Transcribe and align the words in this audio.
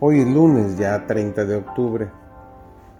Hoy 0.00 0.20
es 0.20 0.26
lunes, 0.26 0.76
ya 0.76 1.06
30 1.06 1.44
de 1.44 1.54
octubre. 1.54 2.10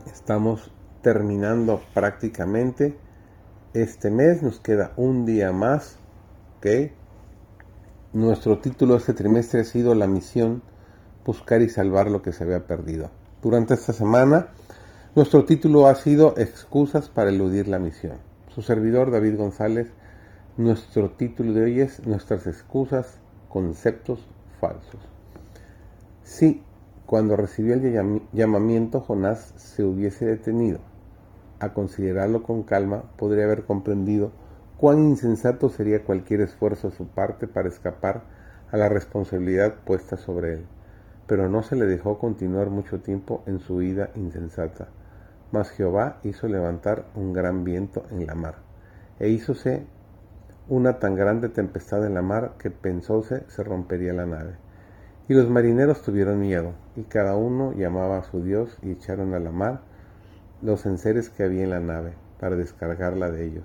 Estamos 0.07 0.71
terminando 1.03 1.83
prácticamente 1.93 2.97
este 3.75 4.13
mes. 4.13 4.45
Nos 4.45 4.61
queda 4.61 4.93
un 4.97 5.27
día 5.27 5.51
más. 5.51 5.99
¿ok? 6.59 6.93
Nuestro 8.13 8.61
título 8.61 8.95
este 8.95 9.13
trimestre 9.13 9.63
ha 9.63 9.65
sido 9.65 9.97
La 9.97 10.07
misión, 10.07 10.63
buscar 11.27 11.63
y 11.63 11.69
salvar 11.69 12.09
lo 12.13 12.23
que 12.23 12.33
se 12.33 12.45
había 12.45 12.65
perdido. 12.69 13.11
Durante 13.43 13.75
esta 13.75 13.93
semana, 13.93 14.51
nuestro 15.17 15.45
título 15.45 15.89
ha 15.89 15.97
sido 15.97 16.35
Excusas 16.39 17.09
para 17.09 17.31
eludir 17.31 17.67
la 17.67 17.81
misión. 17.81 18.19
Su 18.55 18.63
servidor 18.63 19.11
David 19.11 19.37
González, 19.37 19.89
nuestro 20.57 21.11
título 21.11 21.55
de 21.55 21.65
hoy 21.65 21.81
es 21.81 22.07
Nuestras 22.07 22.47
excusas, 22.47 23.19
conceptos 23.49 24.29
falsos. 24.61 25.01
Sí, 26.23 26.63
cuando 27.07 27.37
recibió 27.37 27.75
el 27.75 28.23
llamamiento, 28.33 29.01
Jonás 29.01 29.53
se 29.57 29.85
hubiese 29.85 30.25
detenido. 30.25 30.79
A 31.61 31.73
considerarlo 31.75 32.43
con 32.43 32.63
calma, 32.63 33.03
podría 33.17 33.45
haber 33.45 33.65
comprendido 33.65 34.33
cuán 34.79 35.05
insensato 35.05 35.69
sería 35.69 36.03
cualquier 36.03 36.41
esfuerzo 36.41 36.91
de 36.91 36.97
su 36.97 37.07
parte 37.07 37.47
para 37.47 37.69
escapar 37.69 38.23
a 38.71 38.77
la 38.77 38.89
responsabilidad 38.89 39.75
puesta 39.85 40.17
sobre 40.17 40.55
él. 40.55 40.67
Pero 41.27 41.49
no 41.49 41.63
se 41.63 41.77
le 41.77 41.87
dejó 41.87 42.19
continuar 42.19 42.71
mucho 42.71 43.01
tiempo 43.01 43.43
en 43.47 43.61
su 43.61 43.77
vida 43.77 44.11
insensata. 44.15 44.89
Mas 45.53 45.71
Jehová 45.71 46.19
hizo 46.23 46.49
levantar 46.49 47.07
un 47.15 47.33
gran 47.33 47.65
viento 47.65 48.05
en 48.11 48.27
la 48.27 48.35
mar, 48.35 48.57
e 49.21 49.29
hízose 49.29 49.87
una 50.69 50.99
tan 50.99 51.15
grande 51.15 51.51
tempestad 51.51 52.05
en 52.07 52.15
la 52.15 52.23
mar 52.23 52.55
que 52.59 52.71
pensóse 52.71 53.45
se 53.49 53.63
rompería 53.63 54.13
la 54.13 54.27
nave. 54.27 54.57
Y 55.27 55.33
los 55.33 55.49
marineros 55.49 56.03
tuvieron 56.03 56.41
miedo, 56.41 56.75
y 56.97 57.05
cada 57.05 57.35
uno 57.35 57.73
llamaba 57.73 58.19
a 58.19 58.25
su 58.25 58.43
Dios 58.43 58.77
y 58.83 58.91
echaron 58.91 59.33
a 59.33 59.39
la 59.39 59.51
mar 59.51 59.81
los 60.61 60.85
enseres 60.85 61.31
que 61.31 61.45
había 61.45 61.65
en 61.65 61.71
la 61.71 61.81
nave, 61.81 62.13
para 62.39 62.57
descargarla 62.57 63.31
de 63.31 63.47
ellos. 63.47 63.65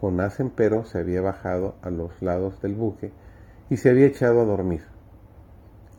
Jonás, 0.00 0.38
empero, 0.38 0.84
se 0.84 0.98
había 0.98 1.20
bajado 1.22 1.74
a 1.82 1.90
los 1.90 2.22
lados 2.22 2.62
del 2.62 2.76
buque 2.76 3.10
y 3.68 3.78
se 3.78 3.90
había 3.90 4.06
echado 4.06 4.40
a 4.40 4.44
dormir. 4.44 4.82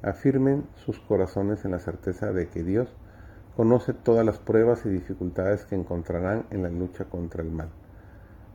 Afirmen 0.04 0.66
sus 0.76 1.00
corazones 1.00 1.66
en 1.66 1.72
la 1.72 1.80
certeza 1.80 2.32
de 2.32 2.48
que 2.48 2.64
Dios 2.64 2.88
conoce 3.58 3.94
todas 3.94 4.26
las 4.26 4.38
pruebas 4.38 4.86
y 4.86 4.90
dificultades 4.90 5.66
que 5.66 5.76
encontrarán 5.76 6.46
en 6.52 6.64
la 6.64 6.70
lucha 6.70 7.06
contra 7.06 7.44
el 7.44 7.52
mal. 7.52 7.70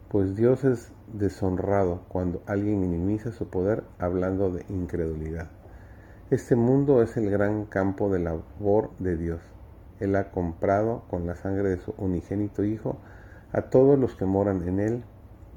Pues 0.08 0.34
Dios 0.34 0.64
es 0.64 0.92
deshonrado 1.12 2.04
cuando 2.08 2.42
alguien 2.46 2.80
minimiza 2.80 3.32
su 3.32 3.48
poder 3.48 3.82
hablando 3.98 4.50
de 4.50 4.64
incredulidad. 4.68 5.48
Este 6.32 6.56
mundo 6.56 7.02
es 7.02 7.18
el 7.18 7.28
gran 7.28 7.66
campo 7.66 8.08
de 8.08 8.18
labor 8.18 8.88
de 8.98 9.18
Dios. 9.18 9.42
Él 10.00 10.16
ha 10.16 10.30
comprado 10.30 11.02
con 11.10 11.26
la 11.26 11.34
sangre 11.34 11.68
de 11.68 11.76
su 11.76 11.92
unigénito 11.98 12.64
Hijo 12.64 12.96
a 13.52 13.68
todos 13.68 13.98
los 13.98 14.14
que 14.14 14.24
moran 14.24 14.66
en 14.66 14.80
Él 14.80 15.04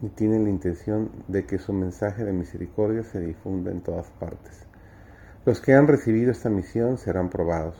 y 0.01 0.09
tiene 0.09 0.37
la 0.37 0.49
intención 0.49 1.11
de 1.29 1.45
que 1.45 1.59
su 1.59 1.71
mensaje 1.71 2.25
de 2.25 2.33
misericordia 2.33 3.03
se 3.05 3.21
difunda 3.21 3.71
en 3.71 3.83
todas 3.83 4.11
partes. 4.19 4.67
Los 5.45 5.61
que 5.61 5.73
han 5.73 5.87
recibido 5.87 6.29
esta 6.29 6.49
misión 6.49 6.97
serán 6.97 7.29
probados, 7.29 7.77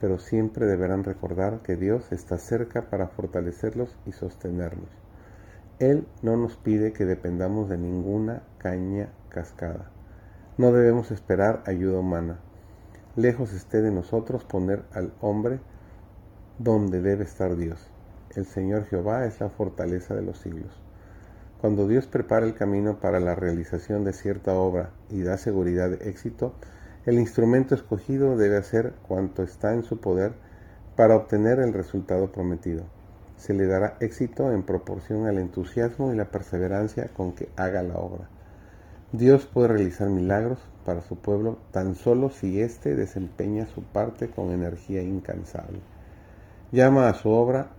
pero 0.00 0.20
siempre 0.20 0.66
deberán 0.66 1.02
recordar 1.02 1.62
que 1.64 1.74
Dios 1.74 2.12
está 2.12 2.38
cerca 2.38 2.90
para 2.90 3.08
fortalecerlos 3.08 3.98
y 4.06 4.12
sostenerlos. 4.12 4.90
Él 5.80 6.06
no 6.22 6.36
nos 6.36 6.56
pide 6.56 6.92
que 6.92 7.06
dependamos 7.06 7.68
de 7.68 7.78
ninguna 7.78 8.44
caña 8.58 9.08
cascada 9.30 9.90
no 10.60 10.72
debemos 10.72 11.10
esperar 11.10 11.62
ayuda 11.64 12.00
humana. 12.00 12.38
Lejos 13.16 13.54
esté 13.54 13.80
de 13.80 13.90
nosotros 13.90 14.44
poner 14.44 14.82
al 14.92 15.10
hombre 15.22 15.58
donde 16.58 17.00
debe 17.00 17.24
estar 17.24 17.56
Dios. 17.56 17.88
El 18.36 18.44
Señor 18.44 18.84
Jehová 18.84 19.24
es 19.24 19.40
la 19.40 19.48
fortaleza 19.48 20.14
de 20.14 20.20
los 20.20 20.38
siglos. 20.38 20.78
Cuando 21.62 21.88
Dios 21.88 22.06
prepara 22.06 22.44
el 22.44 22.52
camino 22.52 23.00
para 23.00 23.20
la 23.20 23.34
realización 23.34 24.04
de 24.04 24.12
cierta 24.12 24.52
obra 24.52 24.90
y 25.08 25.22
da 25.22 25.38
seguridad 25.38 25.88
de 25.88 26.10
éxito, 26.10 26.52
el 27.06 27.18
instrumento 27.18 27.74
escogido 27.74 28.36
debe 28.36 28.58
hacer 28.58 28.92
cuanto 29.08 29.42
está 29.42 29.72
en 29.72 29.82
su 29.82 29.98
poder 29.98 30.32
para 30.94 31.16
obtener 31.16 31.58
el 31.60 31.72
resultado 31.72 32.32
prometido. 32.32 32.84
Se 33.38 33.54
le 33.54 33.66
dará 33.66 33.96
éxito 34.00 34.52
en 34.52 34.62
proporción 34.64 35.26
al 35.26 35.38
entusiasmo 35.38 36.12
y 36.12 36.16
la 36.16 36.30
perseverancia 36.30 37.08
con 37.16 37.32
que 37.32 37.48
haga 37.56 37.82
la 37.82 37.96
obra. 37.96 38.28
Dios 39.12 39.44
puede 39.44 39.66
realizar 39.66 40.08
milagros 40.08 40.60
para 40.86 41.02
su 41.02 41.16
pueblo 41.16 41.58
tan 41.72 41.96
solo 41.96 42.30
si 42.30 42.60
éste 42.60 42.94
desempeña 42.94 43.66
su 43.66 43.82
parte 43.82 44.30
con 44.30 44.52
energía 44.52 45.02
incansable. 45.02 45.80
Llama 46.70 47.08
a 47.08 47.14
su 47.14 47.30
obra 47.30 47.70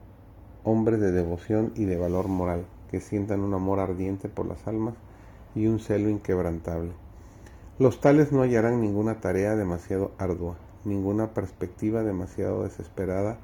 hombres 0.65 0.99
de 0.99 1.13
devoción 1.13 1.71
y 1.75 1.85
de 1.85 1.95
valor 1.95 2.27
moral, 2.27 2.65
que 2.89 2.99
sientan 2.99 3.39
un 3.39 3.53
amor 3.53 3.79
ardiente 3.79 4.27
por 4.27 4.45
las 4.45 4.67
almas 4.67 4.95
y 5.55 5.67
un 5.67 5.79
celo 5.79 6.09
inquebrantable. 6.09 6.91
Los 7.79 8.01
tales 8.01 8.33
no 8.33 8.41
hallarán 8.41 8.81
ninguna 8.81 9.21
tarea 9.21 9.55
demasiado 9.55 10.11
ardua, 10.17 10.57
ninguna 10.83 11.33
perspectiva 11.33 12.03
demasiado 12.03 12.63
desesperada, 12.63 13.37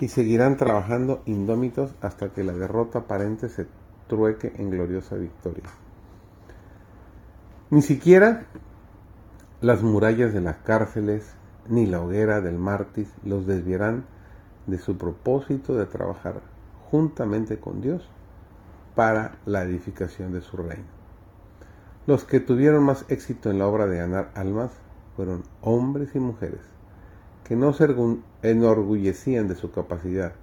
y 0.00 0.08
seguirán 0.08 0.58
trabajando 0.58 1.22
indómitos 1.24 1.94
hasta 2.02 2.28
que 2.28 2.44
la 2.44 2.52
derrota 2.52 3.00
aparente 3.00 3.48
se 3.48 3.66
trueque 4.06 4.52
en 4.58 4.68
gloriosa 4.68 5.16
victoria. 5.16 5.70
Ni 7.72 7.80
siquiera 7.80 8.44
las 9.62 9.82
murallas 9.82 10.34
de 10.34 10.42
las 10.42 10.58
cárceles 10.58 11.32
ni 11.70 11.86
la 11.86 12.02
hoguera 12.02 12.42
del 12.42 12.58
mártir 12.58 13.06
los 13.24 13.46
desviarán 13.46 14.04
de 14.66 14.76
su 14.76 14.98
propósito 14.98 15.74
de 15.74 15.86
trabajar 15.86 16.42
juntamente 16.90 17.58
con 17.60 17.80
Dios 17.80 18.06
para 18.94 19.38
la 19.46 19.62
edificación 19.62 20.34
de 20.34 20.42
su 20.42 20.58
reino. 20.58 20.84
Los 22.06 22.24
que 22.24 22.40
tuvieron 22.40 22.84
más 22.84 23.06
éxito 23.08 23.50
en 23.50 23.58
la 23.58 23.66
obra 23.66 23.86
de 23.86 23.96
ganar 23.96 24.32
almas 24.34 24.72
fueron 25.16 25.42
hombres 25.62 26.14
y 26.14 26.18
mujeres 26.18 26.60
que 27.42 27.56
no 27.56 27.72
se 27.72 27.86
enorgullecían 28.42 29.48
de 29.48 29.54
su 29.54 29.72
capacidad, 29.72 30.34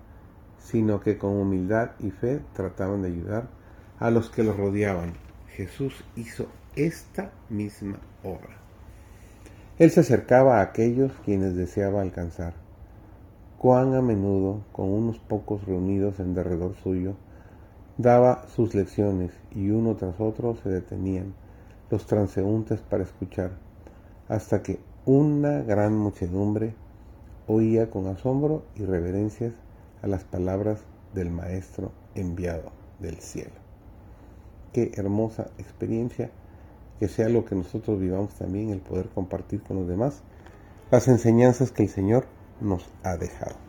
sino 0.57 0.99
que 0.99 1.19
con 1.19 1.37
humildad 1.37 1.91
y 1.99 2.09
fe 2.09 2.41
trataban 2.53 3.03
de 3.03 3.09
ayudar 3.09 3.49
a 3.99 4.09
los 4.09 4.31
que 4.31 4.43
los 4.43 4.57
rodeaban. 4.57 5.13
Jesús 5.49 6.03
hizo 6.15 6.47
esta 6.85 7.31
misma 7.49 7.99
obra. 8.23 8.57
Él 9.77 9.91
se 9.91 9.99
acercaba 9.99 10.59
a 10.59 10.61
aquellos 10.61 11.11
quienes 11.25 11.55
deseaba 11.55 12.01
alcanzar. 12.01 12.53
Cuán 13.57 13.95
a 13.95 14.01
menudo, 14.01 14.61
con 14.71 14.89
unos 14.89 15.19
pocos 15.19 15.65
reunidos 15.65 16.19
en 16.19 16.33
derredor 16.33 16.75
suyo, 16.75 17.15
daba 17.97 18.47
sus 18.47 18.75
lecciones 18.75 19.31
y 19.51 19.69
uno 19.71 19.95
tras 19.95 20.19
otro 20.21 20.55
se 20.55 20.69
detenían 20.69 21.33
los 21.89 22.05
transeúntes 22.05 22.79
para 22.79 23.03
escuchar, 23.03 23.51
hasta 24.29 24.63
que 24.63 24.79
una 25.05 25.61
gran 25.61 25.97
muchedumbre 25.97 26.75
oía 27.47 27.89
con 27.89 28.07
asombro 28.07 28.63
y 28.75 28.85
reverencias 28.85 29.53
a 30.01 30.07
las 30.07 30.23
palabras 30.23 30.79
del 31.13 31.29
Maestro 31.29 31.91
enviado 32.15 32.71
del 32.99 33.17
cielo. 33.17 33.51
Qué 34.71 34.91
hermosa 34.95 35.47
experiencia 35.57 36.29
que 36.99 37.07
sea 37.07 37.29
lo 37.29 37.45
que 37.45 37.55
nosotros 37.55 37.99
vivamos 37.99 38.33
también, 38.35 38.69
el 38.69 38.79
poder 38.79 39.07
compartir 39.09 39.61
con 39.61 39.77
los 39.77 39.87
demás 39.87 40.21
las 40.91 41.07
enseñanzas 41.07 41.71
que 41.71 41.83
el 41.83 41.89
Señor 41.89 42.25
nos 42.61 42.83
ha 43.03 43.15
dejado. 43.15 43.68